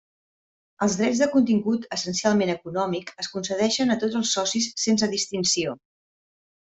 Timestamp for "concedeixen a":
3.37-3.99